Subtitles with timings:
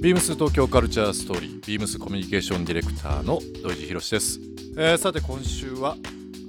[0.00, 4.40] ビームス東京カルチャーストーリービームスコミュニケーションディレクターの土井博です、
[4.78, 5.94] えー、さて今週は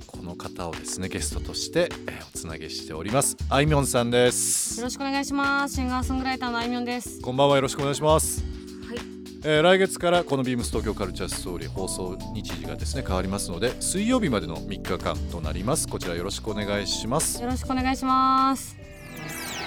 [0.07, 3.35] この方をですねゲストとして、えー、おつなげしております。
[3.49, 4.79] あいみょんさんです。
[4.79, 5.75] よろしくお願いします。
[5.75, 7.19] シンガーソングライターのあいみょんです。
[7.19, 8.41] こんばんはよろしくお願いします。
[8.87, 8.99] はい、
[9.43, 15.89] えー、来月からこのビームス東京カルチャーストーリー放送日時がですね変わりますので水曜日までの3日間となります。
[15.89, 17.41] こちらよろしくお願いします。
[17.41, 18.90] よろしくお願いします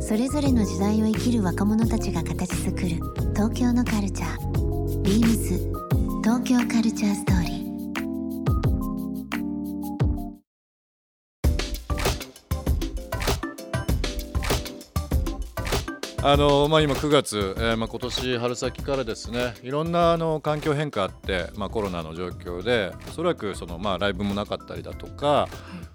[0.00, 2.88] それぞれの時代を生きる若者たちが形作る
[3.34, 5.02] 東京のカルチャー。
[5.02, 5.58] ビームス
[6.22, 7.58] 東京カルチャーストーリー。
[16.20, 25.48] あのまあ、今9月、えーまあ、今年春先からですねいろんなあの環境変化あって、まあ、コロナの状況でおそらくその、まあ、ライブもなかったりだとか、は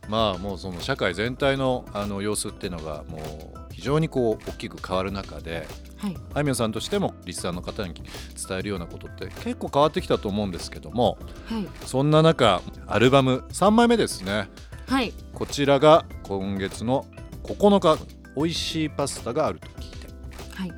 [0.07, 14.49] い、まあ、もうその社会全体のあの様子っていうのがもう非常にこう大きく変わる中で、はい、あいみょんさんとしてもリスナーの方に伝えるようなことって結構変わってきたと思うんですけども、はい、そんな中アルバム3枚目ですね、
[14.87, 17.05] はい、こちらが今月の
[17.43, 18.01] 9日
[18.37, 20.07] 「美味しいパスタがあると聞いて」
[20.55, 20.71] はい、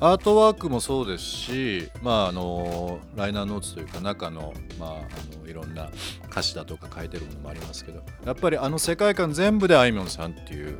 [0.00, 4.94] アートワークもそうですし、まあ、あのライナーノーツというか中の,、まあ、あ
[5.42, 5.90] のいろんな
[6.30, 10.78] 歌詞だとか書いてるものもありますけどやっぱりあの世界観全部であいみょんさんっていう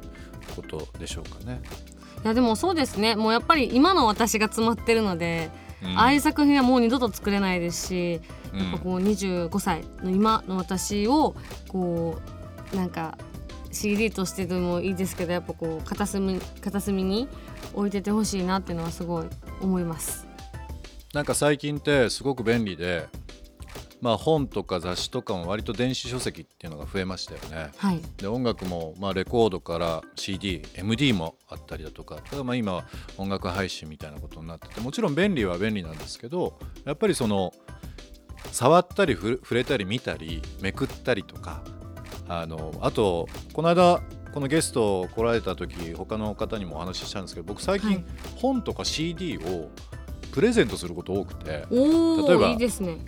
[0.56, 1.60] ことでしょうかね。
[2.24, 3.14] いやでもそうですね。
[3.14, 5.50] もうやっぱり今の私が詰まってるので、
[5.82, 8.18] うん、ああいう作品はもう二度と作れないですし、や
[8.68, 11.36] っぱこう25歳の今の私を
[11.68, 12.18] こ
[12.72, 13.18] うなんか
[13.70, 17.28] CD としてでもいいですけどやっぱこう片隅片隅に
[17.74, 19.26] 置いててほしいなっていうのはすごい
[19.60, 20.26] 思います。
[21.12, 23.06] なんか最近ってすごく便利で
[24.00, 27.70] まあ、本とか雑誌とかも割と電子書籍っていうのが増えましたよね。
[27.76, 32.84] はい、で音楽もまあレコードから CDMD もあったりだとかただまあ今は
[33.16, 37.52] 音楽配信みたいなことになっててもちろん便利は便利なんですけどやっぱりその
[38.52, 41.62] 触ったり触れたり見たりめくったりとか
[42.28, 44.02] あのあとこの間
[44.32, 48.04] このゲスト来られた時他の方にもお話ししたんですけど僕最近
[48.36, 49.70] 本とか CD を
[50.32, 52.98] プレゼントすること多くて、例えばいいですね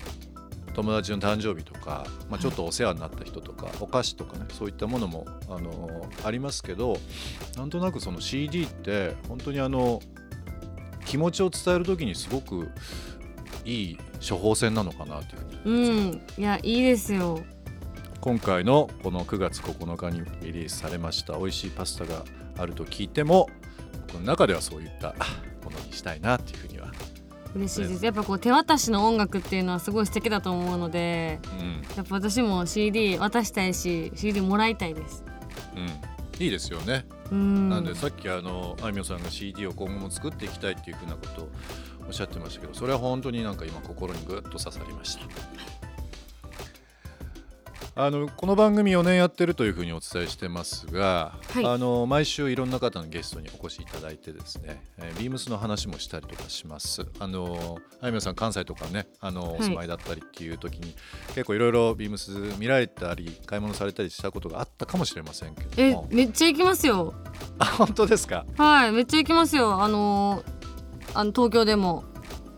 [0.79, 6.97] 友達の誕生日とか、まあ、ちょっとお世話になった人とか、お菓子とかねそういったものもあのありますけど
[7.57, 10.01] なんとなくその CD って本当にあの
[11.05, 12.71] 気持ちを伝える時にすごく
[13.65, 16.23] いい処方箋なのかなというふうにうん。
[16.39, 17.41] いやいいですよ。
[18.21, 22.25] 今回のこの9月9日にリリースされました美味しいパスタが
[22.57, 23.49] あると聞いても
[24.13, 25.17] この中ではそういった
[25.65, 26.78] ものにしたいなっていうふうには
[27.59, 35.25] 嬉しいです、やっぱこう手渡しの音楽っていうのはすごい素敵だと思うので、うん、やっぱ私も CD 渡したいし CD もらいたいです、
[35.77, 35.81] う
[36.41, 37.05] ん、いいですよね。
[37.31, 41.49] なんでさっきあのあいみょんさんが CD を今後も作っていきたいっていうふうなことを
[42.07, 45.88] おっしゃってましたけどそれは本当になんか今心にぐっと刺さりました
[48.01, 57.05] あのこの番組4年やってるというふうにお伝えしてますが、はい、あの毎週いろんな方のゲストにお越しいただいてですね、えー、ビームスの話もしたりとかします。
[57.19, 60.95] あのあいみょんさん関西とかねあの、お住まいだったりっていう時に
[61.35, 67.15] 結構いろいろビームス見られたり買い物されたりしたことがあったかもしれませんけどえめっちゃ行きますよ。
[67.59, 68.47] あ本当ですか？
[68.57, 69.83] はいめっちゃ行きますよ。
[69.83, 70.45] あの
[71.15, 72.05] あの東京でも。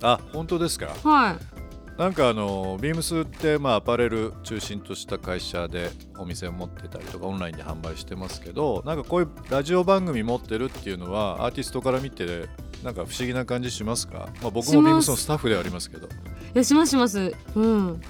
[0.02, 0.94] あ本当ですか？
[1.02, 1.59] はい
[2.00, 12.48] なんかあのビームスってまあアパレル中心とした会社でお店を持ってたりとかオンラインで販売してますけどなんかこういうラジオ番組持ってるっていうのはアーティストから見て
[12.82, 16.06] なんか不思議な感じしますか、まあ、僕もビームスのスタッフではありますけど。
[16.06, 16.10] い
[16.54, 17.34] やしますします。
[17.54, 18.00] うん。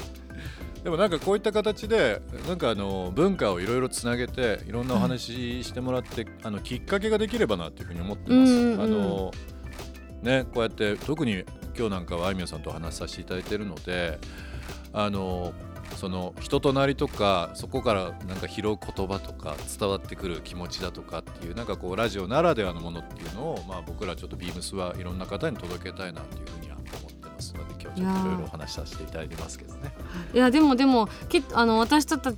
[0.84, 8.52] でもなんかこういった形でなんかあの文化をいろいろつなげていろんなお話してもらって、あのきっかけができればなっていうふうに思ってます。
[8.80, 9.32] あの
[10.22, 11.44] ね、こうやって特に
[11.80, 14.18] 今日なんかはあいみょんさんとお話しさせていただいてるので
[14.92, 15.54] あの
[15.96, 29.94] その人となりとかそこからなんか拾う言葉とか伝わってくる気持ちだとかっていうなんかこうラジオならではのものっていうのを、まあ、僕らちょっとビームスはいろんな方に届けたいなっていうふうには思ってますので今日ちょっといろいろお話しさせていただいてますけどね。
[30.34, 32.36] いやでもでもきあの私たち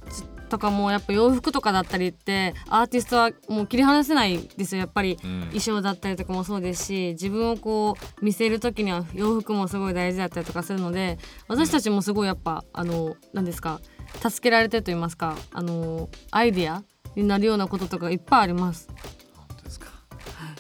[0.53, 4.81] とかもやっぱ洋服とかだったりってアーティストはもう切り離せないですよ。
[4.81, 11.19] やっぱり、衣装だったりとかもそうですし自分をこう見せる時には洋服もすごい大事だったりとかするので
[11.49, 13.81] 私たちもすごいやっぱあの何ですか
[14.29, 16.85] 助けられてると言いますかあのアイディア
[17.17, 18.89] になるようなこととかいっぱいあります。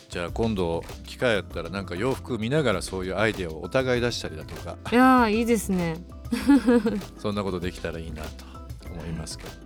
[0.09, 4.77] じゃあ今度機会あったらなんか洋服見ながらそういうアイデアをお互い出したりだとか。
[4.91, 6.05] いやいいですね。
[7.19, 8.45] そんなことできたらいいなと
[8.91, 9.62] 思いますけど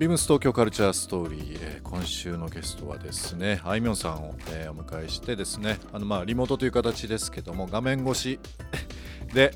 [0.00, 8.40] ビームス東京カルチャーストーリー、えー、今週のゲストはですねあいみょんさんを、えー、お迎えしてですねあのまあリモートという形ですけども画面越し
[9.34, 9.52] で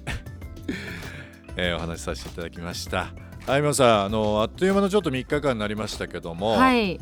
[1.56, 3.14] えー、お話しさせていただきました。
[3.46, 7.00] あいみょんさんあのあっという間のちょっと3日間になりましたけども、はい。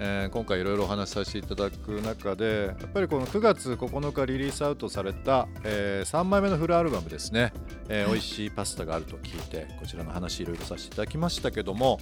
[0.00, 7.52] えー、今回いろいろお話しさせていただく中でやっぱりこの9月9日リリースアウトされた、えー、3枚目のフルアルバムですね、
[7.88, 11.98] えー、美味しいパスタがあると聞いてこちらの話いろいろさせていただきましたけども、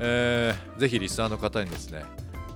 [0.00, 2.04] えー、ぜひリスナーの方にですね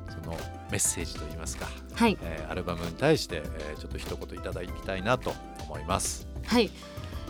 [0.08, 0.36] その
[0.70, 2.18] メッセージといいますか、はい。
[2.22, 5.32] えー、アルバムに対して、えー、ちょっと一言いただきたいなと
[5.64, 6.26] 思います。
[6.46, 6.70] はい。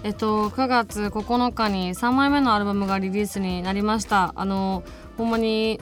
[0.02, 4.32] えっと、9月9日に3枚目のアルバムがリリースになりました。
[4.36, 4.84] あの
[5.16, 5.80] ほんまに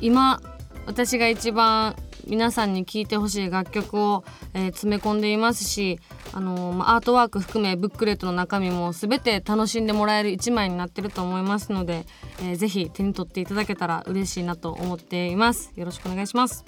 [0.00, 0.40] 今
[0.86, 1.96] 私が一番
[2.28, 4.24] 皆さんに聴いてほしい楽曲を、
[4.54, 6.00] えー、詰め込んでいますし、
[6.32, 12.06] あのー、アートワーク含めブックレットの中身も全て楽しんでもらえる一枚になってると思いますので、
[12.40, 15.72] えー、ぜひ手に取っていただけたら嬉しいなと思っています。
[15.76, 16.64] よろしくお願いします。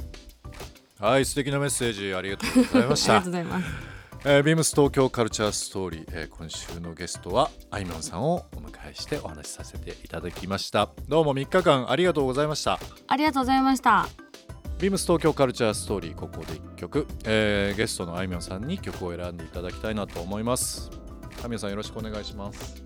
[0.98, 3.16] はい素敵なメッセージありがとうございました。
[3.16, 3.96] ありがとうございます。
[4.28, 10.88] えー、ビームス東京カルチャーストーリー、えー、今週のゲストはあいみょんさんをお迎えしてお話しさせていただきました。
[11.06, 12.80] どうも3日間ありがとうございました。
[13.06, 14.25] ありがとうございました
[14.78, 20.90] ビームス東京カルチャーストーリーここで1曲、えー、ゲストのあいみょんさんに曲を選んでいただきたいなと思います。
[21.42, 22.84] あみょんさんよろしくお願いします。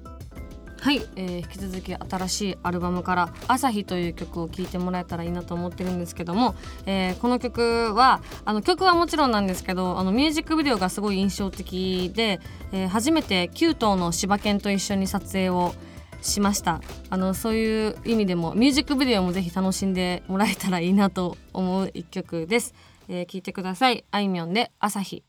[0.81, 6.54] はい、えー、引き続き新しいアルバムから「朝日」という曲を聴いてもらえたらいいなと思ってるんですけども、
[6.87, 12.40] えー、この曲はあの曲はもちろんなんですけどあのミュージックビデオがすごい印象的で、
[12.72, 15.89] えー、初めて9頭の柴犬と一緒に撮影をし
[16.22, 16.81] しました。
[17.08, 22.75] あのそういう意味でもミュージックビデオもぜひ楽しんでもらえたらいいなと思う一曲です、
[23.08, 24.05] えー、聞いてください。
[24.11, 25.25] あいみょんで朝日。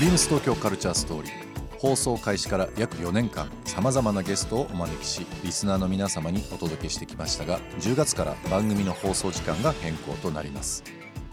[0.00, 1.50] ビームス東京カルチャーストーリー。
[1.80, 10.84] 放送開始から約4年間さまざまなゲストをお招きしリスナーの皆様にお届けしてきましたが10月から番組の放送時間が変更となります。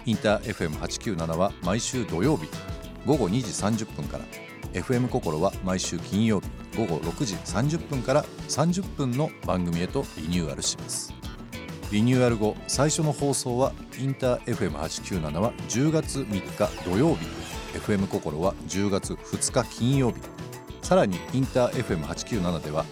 [0.06, 2.48] インター FM897 は毎週土曜日
[3.06, 3.32] 午後2
[3.74, 4.47] 時30分から。
[4.82, 6.48] FM 心は毎週金曜日
[6.78, 11.14] 午後6時30分から30分の番組へとリニューアルします。
[11.92, 17.26] リニューアル後最初の放送はインター FM897 は10月3日土曜日。
[17.78, 20.18] FM 心は10月2日金曜日。
[20.82, 22.86] さらにインター FM897 では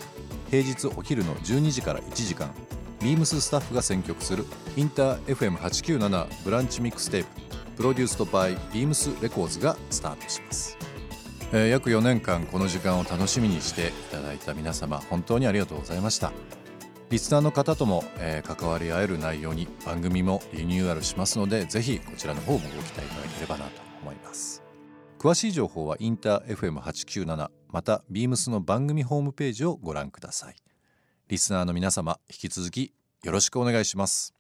[0.50, 2.54] 平日お昼の12時から1時間
[3.02, 4.46] ビームススタッフが選曲する
[4.76, 7.30] インター FM897 ブランチミックステープ
[7.78, 10.78] プロデュースとバイビームスレコーズがスタートします、
[11.56, 16.34] えー、約4年間この時間を楽しみにしていただいた皆様本当にありがとうございました。
[17.10, 24.64] リスナーの方とも、えー、関わり合える内容に番組もリニューアルしますのでぜひこちらの方もご期待いただければなと思います。
[25.18, 30.56] 詳しい情報はインター FM897 またビームスの番組ホームページをご覧ください。
[31.30, 32.92] リスナーの皆様引き続き
[33.24, 34.34] よろしくお願いします。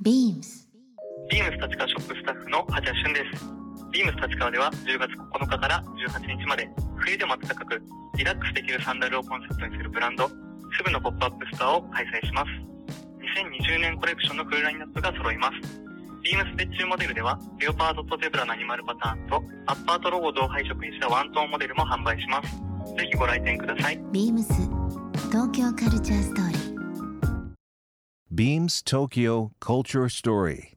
[0.00, 0.68] ビームス
[1.30, 3.61] ビームス立川ショップスタッフの八谷俊です
[3.92, 7.82] ビームス立川では10月9日から18日まで冬でも暖かく
[8.16, 12.48] リラックスできるサンダルをコンセプトにするブランド SUBU のポップアップストアを開催します
[13.70, 15.82] 2020年コレクションのフルラインナップが揃います
[16.22, 22.94] ビームス別注モデルでは、レオパードとゼブラのアニマルパターンと、アッパーとロゴを同配色にしたワントーンモデルも販売します。
[22.96, 24.00] ぜひご来店ください。
[24.12, 24.52] ビームス
[25.30, 26.72] 東京カルチャーストーリー。
[28.32, 30.76] Beams Tokyo Culture Story.